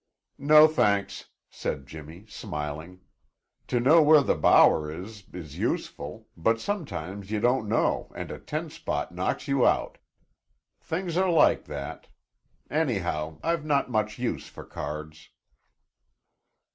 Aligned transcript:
"No, 0.39 0.67
thanks," 0.67 1.25
said 1.47 1.85
Jimmy, 1.85 2.25
smiling. 2.27 3.01
"To 3.67 3.79
know 3.79 4.01
where 4.01 4.23
the 4.23 4.33
bower 4.33 4.91
is, 4.91 5.25
is 5.31 5.59
useful, 5.59 6.27
but 6.35 6.59
sometimes 6.59 7.29
you 7.29 7.39
don't 7.39 7.69
know 7.69 8.11
and 8.15 8.31
a 8.31 8.39
ten 8.39 8.71
spot 8.71 9.13
knocks 9.13 9.47
you 9.47 9.63
out. 9.63 9.99
Things 10.81 11.17
are 11.17 11.29
like 11.29 11.65
that. 11.65 12.07
Anyhow 12.67 13.37
I've 13.43 13.63
not 13.63 13.91
much 13.91 14.17
use 14.17 14.47
for 14.47 14.63
cards." 14.63 15.29